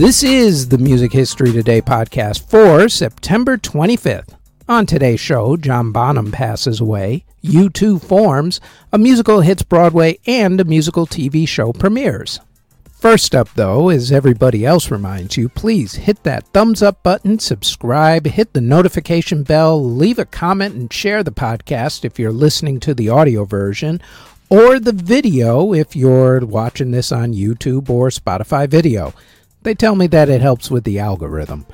[0.00, 4.34] This is the Music History Today podcast for September 25th.
[4.66, 8.62] On today's show, John Bonham passes away, U2 forms,
[8.94, 12.40] a musical hits Broadway, and a musical TV show premieres.
[12.90, 18.24] First up, though, as everybody else reminds you, please hit that thumbs up button, subscribe,
[18.26, 22.94] hit the notification bell, leave a comment, and share the podcast if you're listening to
[22.94, 24.00] the audio version,
[24.48, 29.12] or the video if you're watching this on YouTube or Spotify video.
[29.62, 31.66] They tell me that it helps with the algorithm.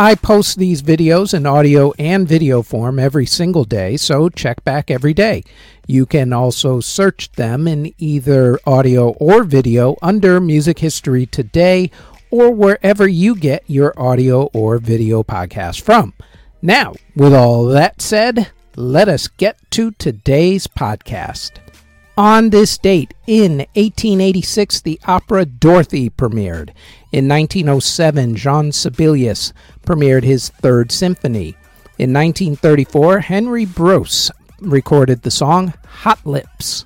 [0.00, 4.92] I post these videos in audio and video form every single day, so check back
[4.92, 5.42] every day.
[5.88, 11.90] You can also search them in either audio or video under Music History Today
[12.30, 16.12] or wherever you get your audio or video podcast from.
[16.62, 21.67] Now, with all that said, let us get to today's podcast.
[22.18, 26.70] On this date, in 1886, the opera Dorothy premiered.
[27.12, 29.52] In 1907, Jean Sibelius
[29.86, 31.54] premiered his Third Symphony.
[31.96, 36.84] In 1934, Henry Bruce recorded the song Hot Lips.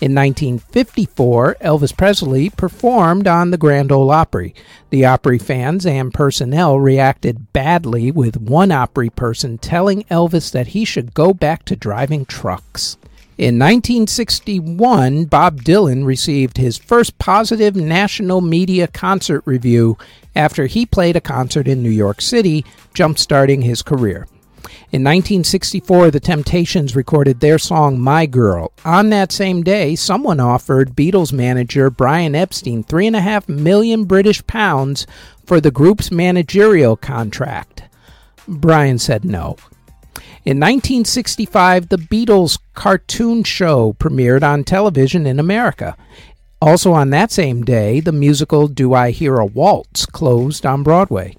[0.00, 4.52] In 1954, Elvis Presley performed on the Grand Ole Opry.
[4.90, 10.84] The Opry fans and personnel reacted badly, with one Opry person telling Elvis that he
[10.84, 12.96] should go back to driving trucks.
[13.42, 19.98] In 1961, Bob Dylan received his first positive national media concert review
[20.36, 24.28] after he played a concert in New York City, jump-starting his career.
[24.92, 28.70] In 1964, the Temptations recorded their song My Girl.
[28.84, 34.04] On that same day, someone offered Beatles manager Brian Epstein three and a half million
[34.04, 35.04] British pounds
[35.44, 37.82] for the group's managerial contract.
[38.46, 39.56] Brian said no.
[40.44, 45.96] In 1965, the Beatles cartoon show premiered on television in America.
[46.60, 51.36] Also on that same day, the musical Do I Hear a Waltz closed on Broadway.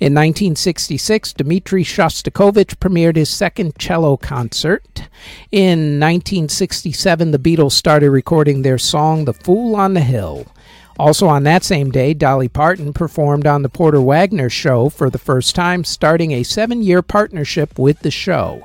[0.00, 5.02] In 1966, Dmitri Shostakovich premiered his second cello concert.
[5.52, 10.46] In 1967, the Beatles started recording their song The Fool on the Hill.
[11.00, 15.16] Also on that same day, Dolly Parton performed on the Porter Wagoner Show for the
[15.16, 18.56] first time, starting a seven year partnership with the show.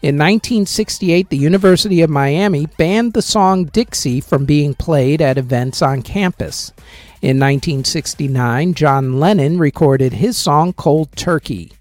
[0.00, 5.82] In 1968, the University of Miami banned the song Dixie from being played at events
[5.82, 6.72] on campus.
[7.20, 11.72] In 1969, John Lennon recorded his song Cold Turkey.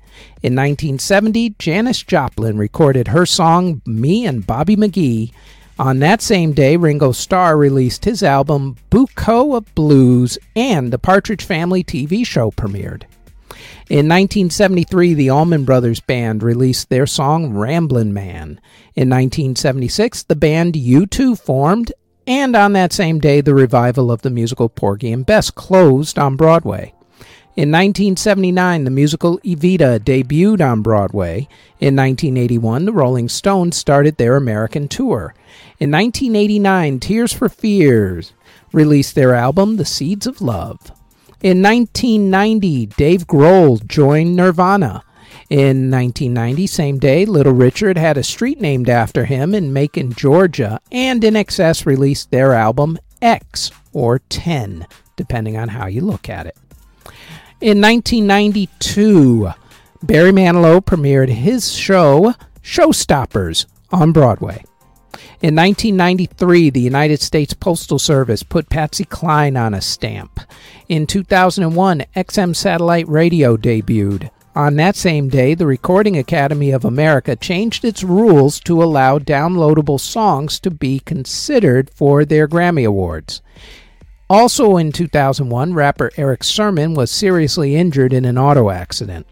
[0.43, 5.31] In 1970, Janis Joplin recorded her song Me and Bobby McGee.
[5.81, 11.43] On that same day, Ringo Starr released his album Beaucoups of Blues, and the Partridge
[11.43, 13.05] Family TV show premiered.
[13.89, 18.61] In 1973, the Allman Brothers Band released their song Ramblin' Man.
[18.95, 21.91] In 1976, the band U2 formed,
[22.27, 26.35] and on that same day, the revival of the musical Porgy and Bess closed on
[26.35, 26.93] Broadway.
[27.53, 31.49] In 1979, the musical Evita debuted on Broadway.
[31.81, 35.35] In 1981, the Rolling Stones started their American tour.
[35.77, 38.31] In 1989, Tears for Fears
[38.71, 40.79] released their album The Seeds of Love.
[41.41, 45.03] In 1990, Dave Grohl joined Nirvana.
[45.49, 50.79] In 1990, same day, Little Richard had a street named after him in Macon, Georgia,
[50.89, 56.55] and INXS released their album X, or 10, depending on how you look at it.
[57.61, 59.51] In 1992,
[60.01, 62.33] Barry Manilow premiered his show,
[62.63, 64.63] Showstoppers, on Broadway.
[65.43, 70.39] In 1993, the United States Postal Service put Patsy Cline on a stamp.
[70.89, 74.31] In 2001, XM Satellite Radio debuted.
[74.55, 79.99] On that same day, the Recording Academy of America changed its rules to allow downloadable
[79.99, 83.43] songs to be considered for their Grammy Awards.
[84.31, 89.27] Also in 2001, rapper Erick Sermon was seriously injured in an auto accident.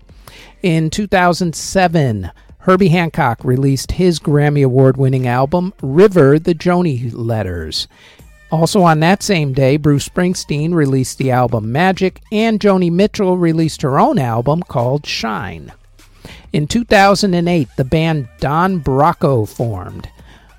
[0.61, 7.87] In 2007, Herbie Hancock released his Grammy Award winning album, River the Joni Letters.
[8.51, 13.81] Also on that same day, Bruce Springsteen released the album Magic, and Joni Mitchell released
[13.84, 15.72] her own album called Shine.
[16.52, 20.09] In 2008, the band Don Broco formed.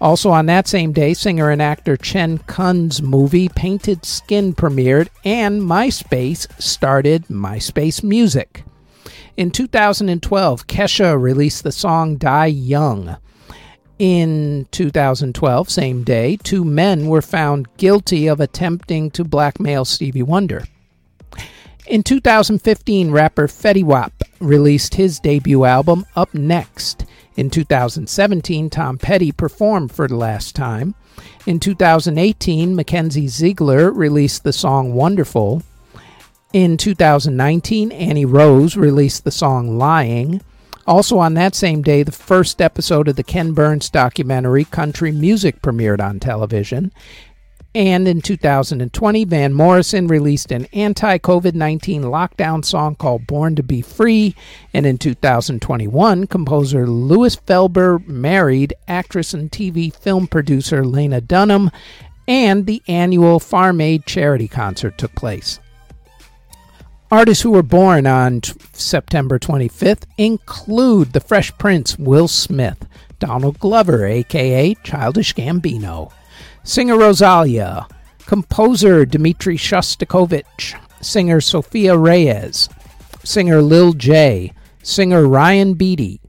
[0.01, 5.61] Also on that same day, singer and actor Chen Kun's movie Painted Skin premiered, and
[5.61, 8.65] MySpace started MySpace Music.
[9.37, 13.17] In 2012, Kesha released the song Die Young.
[13.99, 20.65] In 2012, same day, two men were found guilty of attempting to blackmail Stevie Wonder.
[21.87, 27.05] In 2015, rapper Fetty Wap released his debut album, Up Next.
[27.37, 30.95] In 2017, Tom Petty performed for the last time.
[31.47, 35.63] In 2018, Mackenzie Ziegler released the song Wonderful.
[36.53, 40.41] In 2019, Annie Rose released the song Lying.
[40.87, 45.63] Also on that same day, the first episode of the Ken Burns documentary Country Music
[45.63, 46.91] premiered on television.
[47.75, 53.63] And in 2020, Van Morrison released an anti COVID 19 lockdown song called Born to
[53.63, 54.35] Be Free.
[54.75, 61.71] And in 2021, composer Luis Felber married actress and TV film producer Lena Dunham,
[62.27, 65.61] and the annual Farm Aid charity concert took place.
[67.13, 72.85] Artists who were born on t- September 25th include the Fresh Prince Will Smith,
[73.21, 76.13] Donald Glover, aka Childish Gambino
[76.63, 77.87] singer Rosalia,
[78.27, 82.69] composer Dmitri Shostakovich, singer Sophia Reyes,
[83.25, 84.53] singer Lil J,
[84.83, 86.21] singer Ryan Beatty,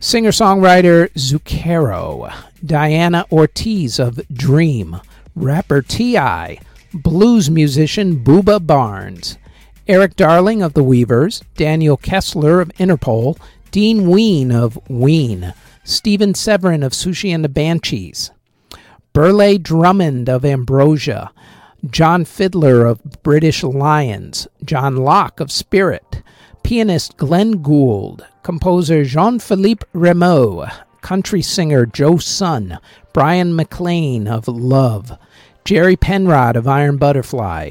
[0.00, 2.32] singer songwriter Zucchero,
[2.64, 5.00] Diana Ortiz of Dream,
[5.34, 6.58] rapper T.I.,
[6.92, 9.36] blues musician Booba Barnes,
[9.88, 13.38] Eric Darling of The Weavers, Daniel Kessler of Interpol,
[13.70, 15.54] Dean Ween of Ween,
[15.84, 18.30] Stephen Severin of Siouxsie and the Banshees,
[19.16, 21.32] Burleigh Drummond of Ambrosia,
[21.90, 26.20] John Fiddler of British Lions, John Locke of Spirit,
[26.62, 30.70] pianist Glenn Gould, composer Jean Philippe Rameau,
[31.00, 32.78] country singer Joe Sun,
[33.14, 35.16] Bryan MacLean of Love,
[35.64, 37.70] Jerry Penrod of Iron Butterfly,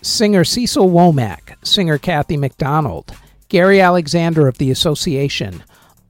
[0.00, 3.14] singer Cecil Womack, singer Kathy McDonald,
[3.50, 5.62] Gary Alexander of The Association,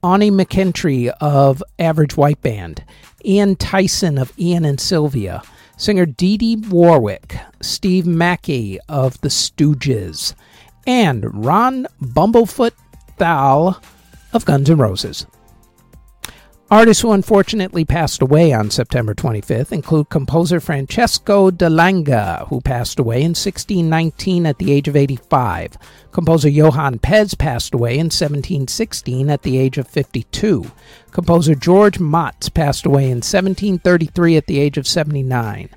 [0.03, 2.83] Onnie McIntyre of Average White Band,
[3.25, 5.41] Ian Tyson of Ian and Sylvia,
[5.77, 10.33] singer Dee Dee Warwick, Steve Mackay of The Stooges,
[10.87, 12.71] and Ron Bumblefoot
[13.17, 13.81] Thal
[14.31, 15.25] of Guns N' Roses.
[16.71, 22.99] Artists who unfortunately passed away on September 25th include composer Francesco de Langa, who passed
[22.99, 25.79] away in 1619 at the age of 85.
[26.11, 30.71] Composer Johann Pez passed away in 1716 at the age of 52.
[31.09, 35.69] Composer George Motz passed away in 1733 at the age of 79.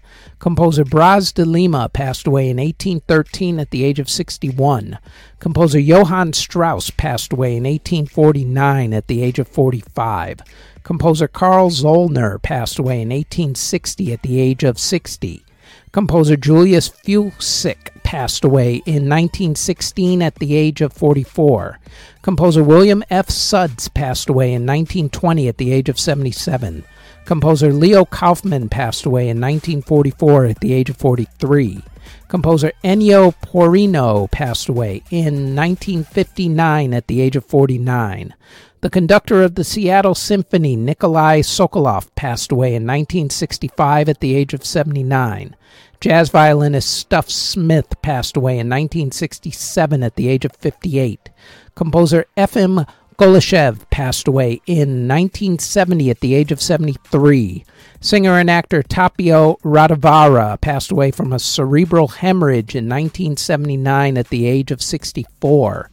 [0.43, 4.99] Composer Braz de Lima passed away in 1813 at the age of 61.
[5.39, 10.41] Composer Johann Strauss passed away in 1849 at the age of 45.
[10.83, 15.45] Composer Karl Zollner passed away in 1860 at the age of 60.
[15.93, 21.79] Composer Julius Fusick passed away in 1916 at the age of 44.
[22.23, 23.31] Composer William F.
[23.31, 26.85] Sudds passed away in 1920 at the age of 77.
[27.25, 31.83] Composer Leo Kaufman passed away in 1944 at the age of 43.
[32.29, 38.35] Composer Ennio Porrino passed away in 1959 at the age of 49.
[38.81, 44.55] The conductor of the Seattle Symphony, Nikolai Sokoloff, passed away in 1965 at the age
[44.55, 45.55] of 79.
[46.01, 51.31] Jazz violinist Stuff Smith passed away in 1967 at the age of 58.
[51.77, 52.89] Composer Efim
[53.23, 57.65] Golishev passed away in 1970 at the age of 73.
[58.01, 64.47] Singer and actor Tapio Rautavaara passed away from a cerebral hemorrhage in 1979 at the
[64.47, 65.89] age of 64.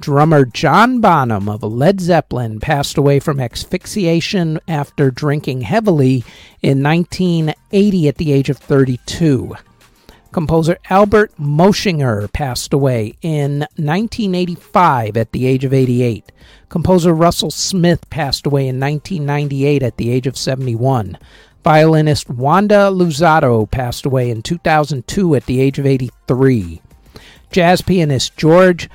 [0.00, 6.24] Drummer John Bonham of Led Zeppelin passed away from asphyxiation after drinking heavily
[6.62, 9.56] in 1980 at the age of 32.
[10.30, 16.30] Composer Albert Moeschinger passed away in 1985 at the age of 88.
[16.68, 21.16] Composer Russell Smith passed away in 1998 at the age of 71.
[21.64, 26.82] Violinist Wanda Luzzatto passed away in 2002 at the age of 83.
[27.50, 28.90] Jazz pianist George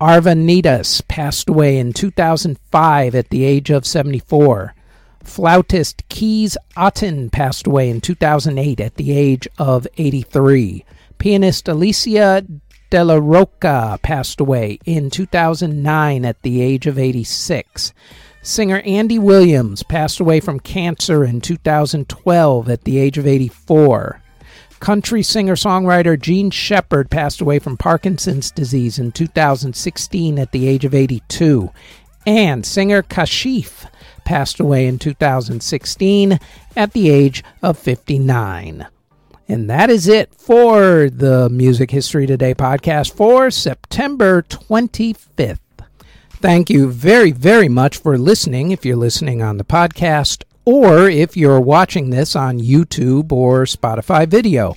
[0.00, 4.74] Arvanitas passed away in 2005 at the age of 74.
[5.28, 10.84] Flautist Kees Otten passed away in 2008 at the age of 83.
[11.18, 12.44] Pianist Alicia
[12.90, 17.92] de Larrocha passed away in 2009 at the age of 86.
[18.42, 24.22] Singer Andy Williams passed away from cancer in 2012 at the age of 84.
[24.80, 30.84] Country singer songwriter Jean Shepard passed away from Parkinson's disease in 2016 at the age
[30.84, 31.70] of 82.
[32.24, 33.86] And singer Kashif
[34.24, 36.38] passed away in 2016
[36.76, 38.86] at the age of 59.
[39.48, 45.58] And that is it for the Music History Today podcast for September 25th.
[46.30, 51.36] Thank you very, very much for listening if you're listening on the podcast or if
[51.36, 54.76] you're watching this on YouTube or Spotify video.